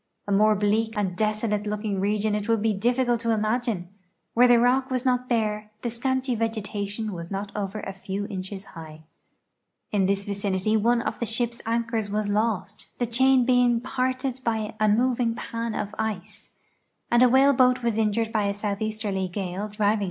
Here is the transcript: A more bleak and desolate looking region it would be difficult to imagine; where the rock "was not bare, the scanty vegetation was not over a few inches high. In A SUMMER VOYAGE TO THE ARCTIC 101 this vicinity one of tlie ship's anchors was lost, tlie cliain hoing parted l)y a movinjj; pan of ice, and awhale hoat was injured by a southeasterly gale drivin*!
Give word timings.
A 0.27 0.31
more 0.31 0.55
bleak 0.55 0.97
and 0.97 1.15
desolate 1.15 1.67
looking 1.67 1.99
region 1.99 2.33
it 2.33 2.49
would 2.49 2.63
be 2.63 2.73
difficult 2.73 3.19
to 3.19 3.29
imagine; 3.29 3.87
where 4.33 4.47
the 4.47 4.57
rock 4.59 4.89
"was 4.89 5.05
not 5.05 5.29
bare, 5.29 5.69
the 5.83 5.91
scanty 5.91 6.33
vegetation 6.33 7.13
was 7.13 7.29
not 7.29 7.51
over 7.55 7.81
a 7.81 7.93
few 7.93 8.25
inches 8.25 8.63
high. 8.73 9.03
In 9.91 10.09
A 10.09 10.15
SUMMER 10.15 10.15
VOYAGE 10.15 10.21
TO 10.21 10.25
THE 10.25 10.31
ARCTIC 10.31 10.53
101 10.55 10.55
this 10.55 10.63
vicinity 10.63 10.77
one 10.77 11.01
of 11.03 11.19
tlie 11.19 11.35
ship's 11.35 11.61
anchors 11.67 12.09
was 12.09 12.29
lost, 12.29 12.89
tlie 12.97 13.45
cliain 13.45 13.47
hoing 13.47 13.83
parted 13.83 14.39
l)y 14.43 14.73
a 14.79 14.87
movinjj; 14.87 15.35
pan 15.37 15.75
of 15.75 15.93
ice, 15.99 16.49
and 17.11 17.21
awhale 17.21 17.55
hoat 17.55 17.83
was 17.83 17.99
injured 17.99 18.31
by 18.31 18.45
a 18.47 18.55
southeasterly 18.55 19.27
gale 19.31 19.67
drivin*! 19.67 19.99